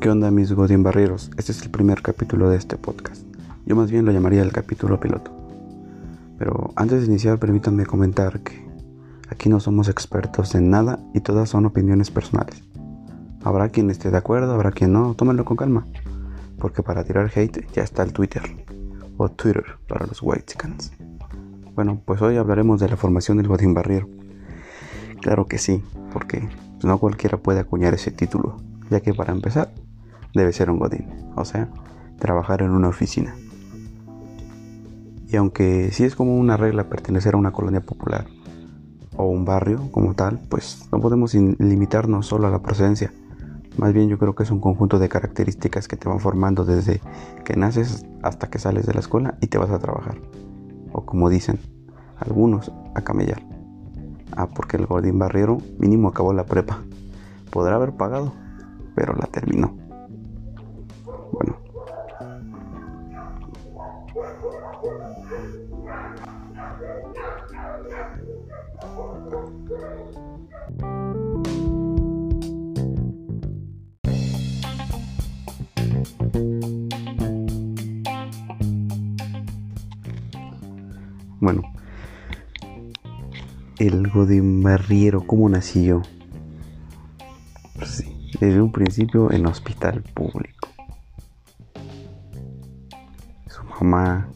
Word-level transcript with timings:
¿Qué 0.00 0.08
onda 0.08 0.30
mis 0.30 0.50
Godín 0.50 0.82
Barreros? 0.82 1.30
Este 1.36 1.52
es 1.52 1.60
el 1.60 1.68
primer 1.70 2.00
capítulo 2.00 2.48
de 2.48 2.56
este 2.56 2.78
podcast. 2.78 3.22
Yo 3.66 3.76
más 3.76 3.90
bien 3.90 4.06
lo 4.06 4.12
llamaría 4.12 4.40
el 4.40 4.50
capítulo 4.50 4.98
piloto. 4.98 5.30
Pero 6.38 6.70
antes 6.74 7.02
de 7.02 7.06
iniciar 7.08 7.38
permítanme 7.38 7.84
comentar 7.84 8.40
que 8.40 8.66
aquí 9.28 9.50
no 9.50 9.60
somos 9.60 9.90
expertos 9.90 10.54
en 10.54 10.70
nada 10.70 11.00
y 11.12 11.20
todas 11.20 11.50
son 11.50 11.66
opiniones 11.66 12.10
personales. 12.10 12.64
Habrá 13.44 13.68
quien 13.68 13.90
esté 13.90 14.10
de 14.10 14.16
acuerdo, 14.16 14.54
habrá 14.54 14.70
quien 14.72 14.94
no, 14.94 15.12
tómenlo 15.12 15.44
con 15.44 15.58
calma. 15.58 15.86
Porque 16.58 16.82
para 16.82 17.04
tirar 17.04 17.30
hate 17.34 17.70
ya 17.74 17.82
está 17.82 18.02
el 18.02 18.14
Twitter. 18.14 18.42
O 19.18 19.28
Twitter 19.28 19.66
para 19.86 20.06
los 20.06 20.22
whitecans. 20.22 20.92
Bueno, 21.74 22.00
pues 22.06 22.22
hoy 22.22 22.38
hablaremos 22.38 22.80
de 22.80 22.88
la 22.88 22.96
formación 22.96 23.36
del 23.36 23.48
Godín 23.48 23.74
Barriero. 23.74 24.08
Claro 25.20 25.44
que 25.44 25.58
sí, 25.58 25.84
porque 26.10 26.48
no 26.82 26.96
cualquiera 26.96 27.36
puede 27.36 27.60
acuñar 27.60 27.92
ese 27.92 28.10
título, 28.10 28.56
ya 28.88 29.00
que 29.00 29.12
para 29.12 29.34
empezar 29.34 29.70
debe 30.34 30.52
ser 30.52 30.70
un 30.70 30.78
godín, 30.78 31.06
o 31.36 31.44
sea, 31.44 31.68
trabajar 32.18 32.62
en 32.62 32.70
una 32.70 32.88
oficina. 32.88 33.34
Y 35.28 35.36
aunque 35.36 35.90
sí 35.92 36.04
es 36.04 36.16
como 36.16 36.36
una 36.36 36.56
regla 36.56 36.88
pertenecer 36.88 37.34
a 37.34 37.38
una 37.38 37.52
colonia 37.52 37.80
popular 37.80 38.26
o 39.16 39.26
un 39.26 39.44
barrio 39.44 39.90
como 39.92 40.14
tal, 40.14 40.40
pues 40.48 40.88
no 40.90 41.00
podemos 41.00 41.34
limitarnos 41.34 42.26
solo 42.26 42.48
a 42.48 42.50
la 42.50 42.62
procedencia. 42.62 43.12
Más 43.78 43.92
bien 43.92 44.08
yo 44.08 44.18
creo 44.18 44.34
que 44.34 44.42
es 44.42 44.50
un 44.50 44.60
conjunto 44.60 44.98
de 44.98 45.08
características 45.08 45.86
que 45.86 45.96
te 45.96 46.08
van 46.08 46.18
formando 46.18 46.64
desde 46.64 47.00
que 47.44 47.56
naces 47.56 48.04
hasta 48.22 48.50
que 48.50 48.58
sales 48.58 48.86
de 48.86 48.94
la 48.94 49.00
escuela 49.00 49.38
y 49.40 49.46
te 49.46 49.58
vas 49.58 49.70
a 49.70 49.78
trabajar. 49.78 50.18
O 50.92 51.06
como 51.06 51.30
dicen 51.30 51.60
algunos, 52.18 52.72
a 52.94 53.00
camellar. 53.02 53.42
Ah, 54.36 54.48
porque 54.48 54.76
el 54.76 54.86
Godín 54.86 55.18
Barriero 55.18 55.58
mínimo 55.78 56.08
acabó 56.08 56.32
la 56.32 56.44
prepa. 56.44 56.82
Podrá 57.50 57.76
haber 57.76 57.92
pagado, 57.92 58.32
pero 58.94 59.14
la 59.14 59.26
terminó. 59.26 59.79
Bueno, 81.40 81.62
el 83.78 84.10
Godín 84.10 84.62
Barriero, 84.62 85.26
¿cómo 85.26 85.48
nací 85.48 85.84
yo? 85.84 86.02
Pues 87.76 87.90
sí, 87.90 88.30
desde 88.38 88.60
un 88.60 88.72
principio 88.72 89.32
en 89.32 89.46
hospital 89.46 90.02
público. 90.02 90.59
Su 93.78 93.84
mamá 93.84 94.28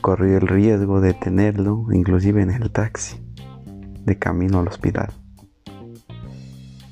corrió 0.00 0.38
el 0.38 0.46
riesgo 0.46 1.00
de 1.00 1.14
tenerlo, 1.14 1.86
inclusive 1.92 2.42
en 2.42 2.50
el 2.50 2.70
taxi, 2.70 3.20
de 4.04 4.18
camino 4.18 4.60
al 4.60 4.68
hospital. 4.68 5.12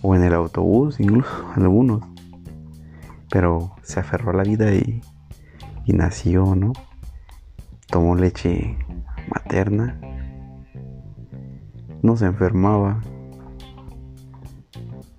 O 0.03 0.15
en 0.15 0.23
el 0.23 0.35
autobús, 0.35 1.01
incluso 1.01 1.31
algunos. 1.57 2.03
Pero 3.31 3.75
se 3.83 4.01
aferró 4.01 4.31
a 4.31 4.35
la 4.35 4.43
vida 4.43 4.75
y, 4.75 5.03
y 5.85 5.93
nació, 5.93 6.55
¿no? 6.55 6.73
Tomó 7.89 8.15
leche 8.15 8.77
materna 9.29 9.99
no 12.05 12.19
se 12.19 12.27
enfermaba. 12.27 13.01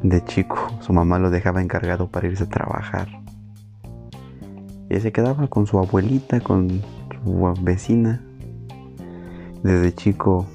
De 0.03 0.23
chico, 0.23 0.69
su 0.81 0.93
mamá 0.93 1.17
lo 1.17 1.31
dejaba 1.31 1.63
encargado 1.63 2.11
para 2.11 2.27
irse 2.27 2.43
a 2.43 2.49
trabajar. 2.49 3.07
Y 4.95 5.01
se 5.01 5.11
quedaba 5.11 5.47
con 5.47 5.67
su 5.67 5.77
abuelita, 5.77 6.39
con 6.39 6.81
su 7.21 7.53
vecina. 7.59 8.21
Desde 9.61 9.93
chico 9.93 10.47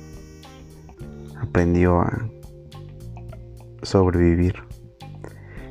aprendió 1.39 2.01
a 2.01 2.27
sobrevivir. 3.83 4.55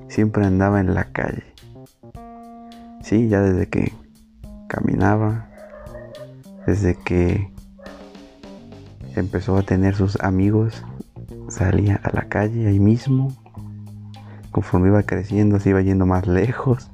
Siempre 0.08 0.46
andaba 0.46 0.82
en 0.82 0.94
la 0.94 1.06
calle. 1.06 1.46
Sí, 3.02 3.28
ya 3.28 3.42
desde 3.42 3.68
que 3.70 3.92
caminaba, 4.68 5.50
desde 6.68 6.94
que 6.94 7.52
empezó 9.16 9.58
a 9.58 9.64
tener 9.64 9.96
sus 9.96 10.16
amigos, 10.22 10.86
salía 11.48 12.00
a 12.04 12.14
la 12.14 12.30
calle 12.30 12.68
ahí 12.68 12.80
mismo. 12.80 13.36
Conforme 14.52 14.90
iba 14.90 15.02
creciendo, 15.02 15.60
se 15.60 15.72
iba 15.72 15.82
yendo 15.82 16.06
más 16.06 16.28
lejos. 16.28 16.89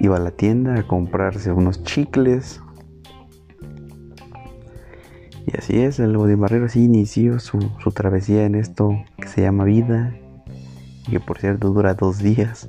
Iba 0.00 0.16
a 0.16 0.20
la 0.20 0.30
tienda 0.30 0.78
a 0.78 0.86
comprarse 0.86 1.50
unos 1.52 1.82
chicles. 1.82 2.60
Y 5.46 5.56
así 5.56 5.78
es, 5.80 5.98
el 5.98 6.16
Godín 6.16 6.40
Barrero 6.40 6.66
inició 6.74 7.40
su, 7.40 7.58
su 7.82 7.90
travesía 7.90 8.44
en 8.44 8.54
esto 8.54 8.90
que 9.16 9.28
se 9.28 9.42
llama 9.42 9.64
vida. 9.64 10.14
Y 11.06 11.12
que 11.12 11.20
por 11.20 11.38
cierto 11.38 11.70
dura 11.70 11.94
dos 11.94 12.18
días. 12.18 12.68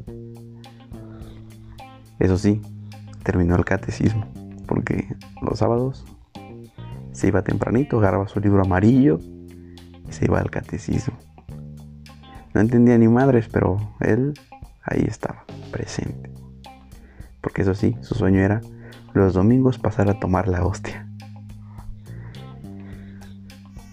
Eso 2.20 2.38
sí, 2.38 2.62
terminó 3.24 3.56
el 3.56 3.66
catecismo. 3.66 4.26
Porque 4.66 5.16
los 5.42 5.60
sábados 5.60 6.06
se 7.12 7.28
iba 7.28 7.44
tempranito, 7.44 8.00
agarraba 8.00 8.28
su 8.28 8.40
libro 8.40 8.62
amarillo 8.62 9.20
y 10.08 10.12
se 10.12 10.26
iba 10.26 10.40
al 10.40 10.50
catecismo. 10.50 11.18
No 12.54 12.62
entendía 12.62 12.98
ni 12.98 13.08
madres, 13.08 13.48
pero 13.52 13.78
él 14.00 14.34
ahí 14.84 15.04
estaba, 15.08 15.46
presente. 15.72 16.39
Porque 17.42 17.62
eso 17.62 17.74
sí, 17.74 17.96
su 18.02 18.16
sueño 18.16 18.40
era 18.40 18.62
los 19.14 19.34
domingos 19.34 19.80
pasar 19.80 20.10
a 20.10 20.20
tomar 20.20 20.48
la 20.48 20.66
hostia. 20.66 21.08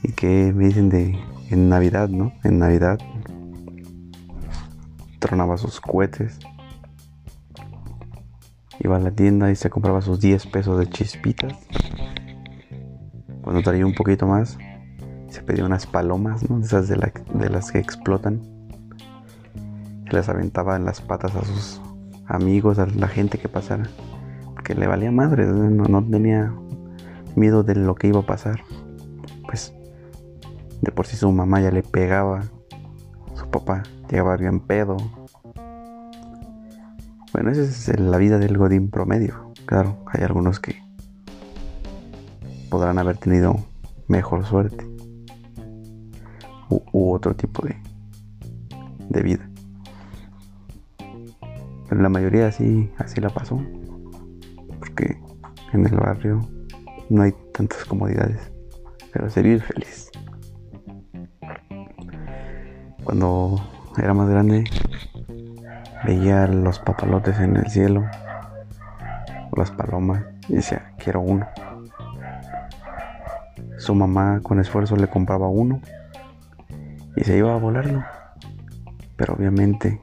Y 0.02 0.12
que 0.12 0.52
me 0.54 0.66
dicen 0.66 0.88
de 0.88 1.18
en 1.50 1.68
Navidad, 1.68 2.08
¿no? 2.08 2.32
En 2.44 2.58
Navidad 2.58 2.98
tronaba 5.18 5.56
sus 5.56 5.80
cohetes. 5.80 6.38
Iba 8.78 8.96
a 8.96 9.00
la 9.00 9.10
tienda 9.10 9.50
y 9.50 9.56
se 9.56 9.70
compraba 9.70 10.00
sus 10.02 10.20
10 10.20 10.46
pesos 10.46 10.78
de 10.78 10.88
chispitas 10.88 11.54
cuando 13.46 13.62
traía 13.62 13.86
un 13.86 13.94
poquito 13.94 14.26
más, 14.26 14.58
se 15.28 15.40
pedía 15.40 15.64
unas 15.64 15.86
palomas, 15.86 16.50
¿no? 16.50 16.58
Esas 16.58 16.88
de, 16.88 16.96
las 16.96 17.70
que 17.70 17.78
explotan. 17.78 18.42
Y 20.04 20.10
las 20.10 20.28
aventaba 20.28 20.74
en 20.74 20.84
las 20.84 21.00
patas 21.00 21.36
a 21.36 21.44
sus 21.44 21.80
amigos, 22.26 22.78
a 22.78 22.86
la 22.86 23.08
gente 23.08 23.38
que 23.38 23.48
pasara. 23.48 23.88
Porque 24.54 24.74
le 24.74 24.86
valía 24.86 25.10
madre, 25.10 25.46
no, 25.46 26.04
tenía 26.04 26.52
miedo 27.34 27.62
de 27.62 27.74
lo 27.74 27.94
que 27.94 28.08
iba 28.08 28.20
a 28.20 28.26
pasar. 28.26 28.62
Pues 29.46 29.72
de 30.80 30.92
por 30.92 31.06
sí 31.06 31.16
su 31.16 31.30
mamá 31.30 31.60
ya 31.60 31.70
le 31.70 31.82
pegaba, 31.82 32.44
su 33.34 33.48
papá 33.48 33.82
llegaba 34.10 34.36
bien 34.36 34.60
pedo. 34.60 34.96
Bueno, 37.32 37.50
esa 37.50 37.62
es 37.62 38.00
la 38.00 38.16
vida 38.18 38.38
del 38.38 38.56
Godín 38.56 38.90
promedio. 38.90 39.52
Claro, 39.66 39.98
hay 40.06 40.22
algunos 40.22 40.60
que 40.60 40.82
podrán 42.70 42.98
haber 42.98 43.18
tenido 43.18 43.56
mejor 44.08 44.44
suerte 44.46 44.86
u, 46.68 47.12
otro 47.12 47.34
tipo 47.34 47.66
de, 47.66 47.76
de 49.08 49.22
vida. 49.22 49.48
Pero 51.88 52.02
la 52.02 52.08
mayoría 52.08 52.48
así, 52.48 52.90
así 52.98 53.20
la 53.20 53.30
pasó. 53.30 53.60
Porque 54.78 55.16
en 55.72 55.86
el 55.86 55.96
barrio 55.96 56.40
no 57.08 57.22
hay 57.22 57.32
tantas 57.52 57.84
comodidades. 57.84 58.50
Pero 59.12 59.30
ser 59.30 59.60
feliz. 59.60 60.10
Cuando 63.04 63.60
era 63.96 64.12
más 64.14 64.28
grande, 64.28 64.64
veía 66.04 66.46
los 66.46 66.78
papalotes 66.80 67.38
en 67.38 67.56
el 67.56 67.66
cielo, 67.70 68.04
las 69.56 69.70
palomas, 69.70 70.24
y 70.48 70.56
decía, 70.56 70.92
quiero 70.98 71.20
uno. 71.20 71.46
Su 73.78 73.94
mamá 73.94 74.40
con 74.42 74.58
esfuerzo 74.58 74.96
le 74.96 75.08
compraba 75.08 75.48
uno 75.48 75.80
y 77.14 77.24
se 77.24 77.38
iba 77.38 77.54
a 77.54 77.58
volarlo. 77.58 78.04
Pero 79.16 79.34
obviamente 79.34 80.00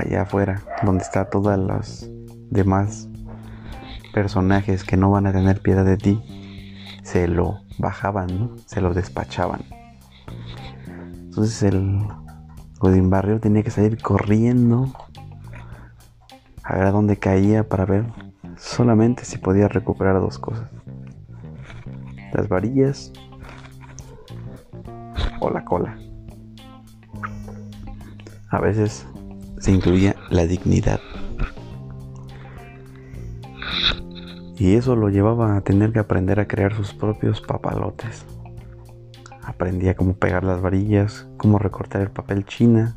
allá 0.00 0.22
afuera, 0.22 0.62
donde 0.82 1.02
está 1.02 1.30
todas 1.30 1.58
las 1.58 2.10
demás 2.50 3.08
personajes 4.12 4.84
que 4.84 4.96
no 4.96 5.10
van 5.10 5.26
a 5.26 5.32
tener 5.32 5.60
piedad 5.60 5.84
de 5.84 5.96
ti, 5.96 6.20
se 7.02 7.28
lo 7.28 7.60
bajaban, 7.78 8.56
se 8.66 8.80
lo 8.80 8.92
despachaban. 8.92 9.62
Entonces 11.12 11.62
el 11.62 12.00
Godín 12.78 13.10
Barrio 13.10 13.40
tenía 13.40 13.62
que 13.62 13.70
salir 13.70 14.00
corriendo 14.02 14.92
a 16.62 16.74
ver 16.74 16.84
a 16.84 16.90
dónde 16.90 17.16
caía 17.16 17.68
para 17.68 17.84
ver 17.84 18.06
solamente 18.56 19.24
si 19.24 19.38
podía 19.38 19.68
recuperar 19.68 20.20
dos 20.20 20.38
cosas 20.38 20.68
las 22.32 22.48
varillas 22.48 23.12
o 25.40 25.50
la 25.50 25.64
cola. 25.64 25.96
a 28.50 28.58
veces 28.58 29.06
se 29.60 29.70
incluía 29.70 30.16
la 30.30 30.46
dignidad. 30.46 31.00
Y 34.58 34.74
eso 34.74 34.96
lo 34.96 35.08
llevaba 35.08 35.56
a 35.56 35.60
tener 35.60 35.92
que 35.92 36.00
aprender 36.00 36.40
a 36.40 36.48
crear 36.48 36.74
sus 36.74 36.92
propios 36.92 37.40
papalotes. 37.40 38.26
Aprendía 39.42 39.94
cómo 39.94 40.14
pegar 40.14 40.44
las 40.44 40.60
varillas, 40.60 41.26
cómo 41.36 41.58
recortar 41.58 42.02
el 42.02 42.10
papel 42.10 42.44
china. 42.44 42.96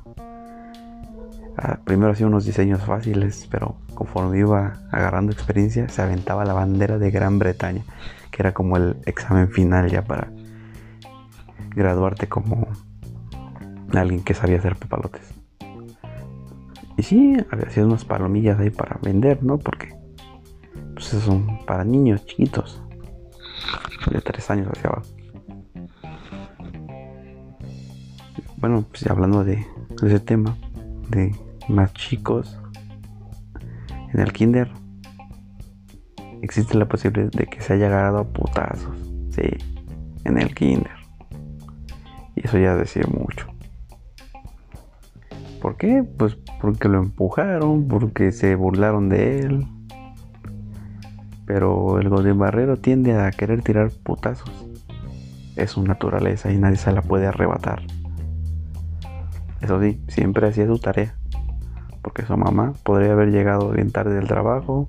Ah, 1.57 1.79
primero 1.85 2.11
hacía 2.11 2.27
unos 2.27 2.45
diseños 2.45 2.81
fáciles, 2.81 3.47
pero 3.49 3.77
conforme 3.93 4.39
iba 4.39 4.73
agarrando 4.91 5.31
experiencia, 5.31 5.87
se 5.87 6.01
aventaba 6.01 6.43
la 6.43 6.53
bandera 6.53 6.97
de 6.97 7.11
Gran 7.11 7.39
Bretaña, 7.39 7.83
que 8.31 8.41
era 8.41 8.53
como 8.53 8.75
el 8.75 8.97
examen 9.05 9.49
final 9.49 9.89
ya 9.89 10.03
para 10.03 10.31
graduarte 11.75 12.27
como 12.27 12.67
alguien 13.93 14.23
que 14.23 14.33
sabía 14.33 14.57
hacer 14.57 14.75
papalotes. 14.75 15.42
Y 16.97 17.03
sí, 17.03 17.35
había 17.51 17.69
sido 17.69 17.87
unas 17.87 18.05
palomillas 18.05 18.59
ahí 18.59 18.69
para 18.69 18.99
vender, 19.01 19.43
¿no? 19.43 19.57
Porque 19.57 19.95
pues 20.93 21.05
son 21.05 21.59
para 21.65 21.83
niños 21.83 22.25
chiquitos. 22.25 22.81
De 24.11 24.21
tres 24.21 24.49
años 24.51 24.67
hacia 24.67 24.89
abajo. 24.89 25.07
Bueno, 28.57 28.85
pues 28.89 29.07
hablando 29.07 29.43
de, 29.43 29.65
ese 30.03 30.19
tema, 30.19 30.57
de 31.09 31.35
más 31.67 31.93
chicos, 31.93 32.59
en 34.13 34.19
el 34.19 34.31
kinder 34.31 34.69
existe 36.41 36.77
la 36.77 36.85
posibilidad 36.85 37.31
de 37.31 37.45
que 37.47 37.61
se 37.61 37.73
haya 37.73 37.87
agarrado 37.87 38.19
a 38.19 38.23
putazos. 38.25 38.95
Sí, 39.31 39.49
en 40.25 40.37
el 40.37 40.53
kinder. 40.53 40.91
Y 42.35 42.45
eso 42.45 42.57
ya 42.57 42.75
decía 42.75 43.03
mucho. 43.07 43.52
¿Por 45.63 45.77
qué? 45.77 46.03
Pues 46.03 46.35
porque 46.59 46.89
lo 46.89 46.99
empujaron, 46.99 47.87
porque 47.87 48.33
se 48.33 48.53
burlaron 48.55 49.07
de 49.07 49.39
él, 49.39 49.65
pero 51.45 52.01
el 52.01 52.09
Godín 52.09 52.37
Barrero 52.37 52.75
tiende 52.75 53.17
a 53.17 53.31
querer 53.31 53.61
tirar 53.61 53.89
putazos. 54.03 54.51
Es 55.55 55.71
su 55.71 55.81
naturaleza 55.81 56.51
y 56.51 56.57
nadie 56.57 56.75
se 56.75 56.91
la 56.91 57.01
puede 57.01 57.27
arrebatar. 57.27 57.81
Eso 59.61 59.79
sí, 59.79 60.03
siempre 60.09 60.49
hacía 60.49 60.67
su 60.67 60.79
tarea. 60.79 61.15
Porque 62.01 62.23
su 62.23 62.35
mamá 62.35 62.73
podría 62.83 63.13
haber 63.13 63.31
llegado 63.31 63.69
bien 63.69 63.89
tarde 63.89 64.15
del 64.15 64.27
trabajo. 64.27 64.85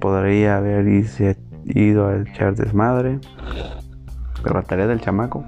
Podría 0.00 0.56
haber 0.56 0.88
ido 1.64 2.08
a 2.08 2.16
echar 2.22 2.56
desmadre. 2.56 3.20
Pero 4.42 4.56
la 4.56 4.62
tarea 4.62 4.88
del 4.88 5.00
chamaco 5.00 5.44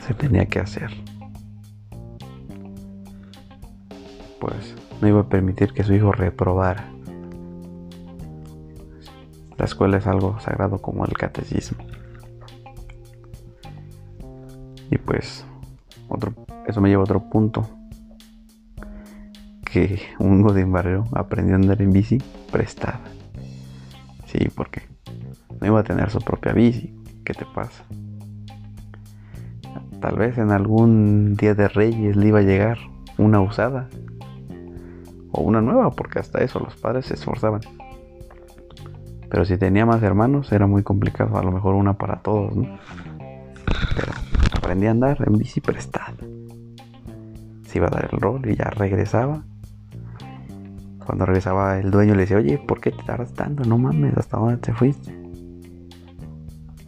se 0.00 0.14
tenía 0.14 0.46
que 0.46 0.60
hacer. 0.60 1.09
Pues 4.40 4.74
no 5.00 5.08
iba 5.08 5.20
a 5.20 5.28
permitir 5.28 5.72
que 5.72 5.84
su 5.84 5.94
hijo 5.94 6.12
reprobara. 6.12 6.90
La 9.58 9.66
escuela 9.66 9.98
es 9.98 10.06
algo 10.06 10.40
sagrado 10.40 10.78
como 10.78 11.04
el 11.04 11.12
catecismo. 11.12 11.84
Y 14.90 14.98
pues, 14.98 15.44
otro, 16.08 16.32
eso 16.66 16.80
me 16.80 16.88
lleva 16.88 17.02
a 17.02 17.04
otro 17.04 17.28
punto. 17.28 17.68
Que 19.64 20.00
un 20.18 20.42
Godín 20.42 20.72
Barrero 20.72 21.04
aprendió 21.12 21.54
a 21.54 21.58
andar 21.58 21.80
en 21.82 21.92
bici 21.92 22.18
prestada. 22.50 23.02
Sí, 24.26 24.48
porque 24.54 24.82
no 25.60 25.66
iba 25.66 25.80
a 25.80 25.84
tener 25.84 26.10
su 26.10 26.20
propia 26.20 26.52
bici. 26.52 26.94
¿Qué 27.24 27.34
te 27.34 27.44
pasa? 27.54 27.84
Tal 30.00 30.16
vez 30.16 30.38
en 30.38 30.50
algún 30.50 31.34
día 31.36 31.54
de 31.54 31.68
Reyes 31.68 32.16
le 32.16 32.28
iba 32.28 32.38
a 32.38 32.42
llegar 32.42 32.78
una 33.18 33.40
usada. 33.40 33.88
O 35.32 35.42
una 35.42 35.60
nueva, 35.60 35.90
porque 35.90 36.18
hasta 36.18 36.42
eso 36.42 36.58
los 36.58 36.74
padres 36.76 37.06
se 37.06 37.14
esforzaban. 37.14 37.60
Pero 39.30 39.44
si 39.44 39.56
tenía 39.56 39.86
más 39.86 40.02
hermanos 40.02 40.50
era 40.52 40.66
muy 40.66 40.82
complicado, 40.82 41.38
a 41.38 41.42
lo 41.42 41.52
mejor 41.52 41.76
una 41.76 41.94
para 41.94 42.16
todos, 42.16 42.56
¿no? 42.56 42.78
Pero 43.94 44.12
aprendí 44.56 44.86
a 44.86 44.90
andar 44.90 45.22
en 45.24 45.34
bici 45.34 45.60
prestada. 45.60 46.14
Se 47.62 47.78
iba 47.78 47.86
a 47.86 47.90
dar 47.90 48.08
el 48.12 48.20
rol 48.20 48.48
y 48.50 48.56
ya 48.56 48.64
regresaba. 48.64 49.44
Cuando 51.06 51.26
regresaba 51.26 51.78
el 51.78 51.92
dueño 51.92 52.14
le 52.14 52.22
decía, 52.22 52.38
oye, 52.38 52.58
¿por 52.58 52.80
qué 52.80 52.90
te 52.90 53.02
tardas 53.04 53.32
tanto? 53.32 53.64
No 53.64 53.78
mames, 53.78 54.16
¿hasta 54.16 54.36
dónde 54.36 54.56
te 54.56 54.72
fuiste? 54.72 55.16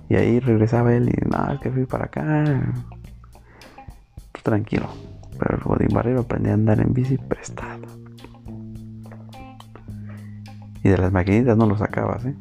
Y 0.08 0.16
ahí 0.16 0.40
regresaba 0.40 0.94
él 0.94 1.08
y, 1.08 1.28
no, 1.30 1.52
es 1.52 1.60
que 1.60 1.70
fui 1.70 1.86
para 1.86 2.06
acá. 2.06 2.44
tranquilo. 4.42 4.88
Pero 5.38 5.56
el 5.56 5.62
Godín 5.62 5.94
Barrero 5.94 6.20
aprendí 6.20 6.50
a 6.50 6.54
andar 6.54 6.80
en 6.80 6.92
bici 6.92 7.16
prestada. 7.16 7.88
Y 10.82 10.88
de 10.88 10.98
las 10.98 11.12
maquinitas 11.12 11.56
no 11.56 11.66
lo 11.66 11.76
sacabas, 11.76 12.24
¿eh? 12.24 12.34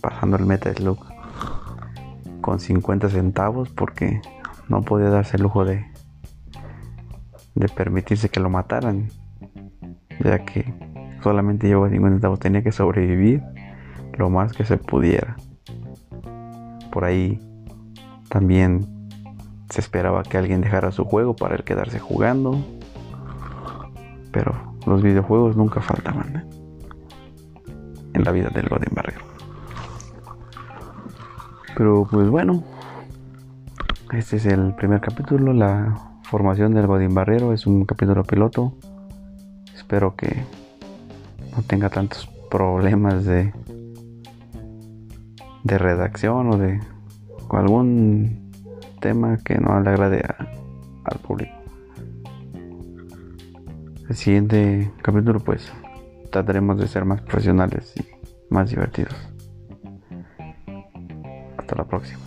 Pasando 0.00 0.36
el 0.36 0.46
meta 0.46 0.70
look 0.80 1.06
con 2.40 2.60
50 2.60 3.08
centavos 3.08 3.68
porque 3.70 4.20
no 4.68 4.82
podía 4.82 5.10
darse 5.10 5.36
el 5.36 5.42
lujo 5.42 5.64
de, 5.64 5.84
de 7.54 7.68
permitirse 7.68 8.28
que 8.28 8.40
lo 8.40 8.50
mataran, 8.50 9.08
ya 10.22 10.44
que 10.44 10.72
solamente 11.22 11.66
llevaba 11.66 11.90
50 11.90 12.16
centavos, 12.16 12.40
tenía 12.40 12.62
que 12.62 12.72
sobrevivir 12.72 13.42
lo 14.16 14.30
más 14.30 14.52
que 14.52 14.64
se 14.64 14.76
pudiera. 14.76 15.36
Por 16.90 17.04
ahí 17.04 17.40
también 18.28 19.08
se 19.70 19.80
esperaba 19.80 20.22
que 20.22 20.38
alguien 20.38 20.60
dejara 20.60 20.92
su 20.92 21.04
juego 21.04 21.36
para 21.36 21.54
él 21.54 21.64
quedarse 21.64 21.98
jugando, 21.98 22.58
pero 24.32 24.69
los 24.86 25.02
videojuegos 25.02 25.56
nunca 25.56 25.80
faltaban 25.80 26.36
¿eh? 26.36 26.44
en 28.14 28.24
la 28.24 28.32
vida 28.32 28.50
del 28.50 28.68
Godín 28.68 28.94
Barrero. 28.94 29.24
Pero 31.76 32.06
pues 32.10 32.28
bueno, 32.28 32.64
este 34.12 34.36
es 34.36 34.46
el 34.46 34.74
primer 34.74 35.00
capítulo, 35.00 35.52
la 35.52 35.98
formación 36.24 36.74
del 36.74 36.86
Godín 36.86 37.14
Barrero, 37.14 37.52
es 37.52 37.66
un 37.66 37.84
capítulo 37.84 38.24
piloto. 38.24 38.74
Espero 39.74 40.14
que 40.16 40.44
no 41.56 41.62
tenga 41.62 41.88
tantos 41.88 42.28
problemas 42.50 43.24
de 43.24 43.52
de 45.62 45.78
redacción 45.78 46.50
o 46.50 46.56
de 46.56 46.80
algún 47.50 48.50
tema 49.00 49.38
que 49.38 49.58
no 49.58 49.80
le 49.80 49.90
agrade 49.90 50.22
al 51.04 51.18
público 51.18 51.59
el 54.10 54.16
siguiente 54.16 54.90
capítulo 55.02 55.38
pues 55.38 55.70
trataremos 56.32 56.80
de 56.80 56.88
ser 56.88 57.04
más 57.04 57.20
profesionales 57.22 57.94
y 57.96 58.52
más 58.52 58.68
divertidos. 58.68 59.14
Hasta 61.56 61.76
la 61.76 61.84
próxima. 61.84 62.20